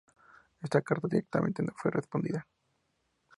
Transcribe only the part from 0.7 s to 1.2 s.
carta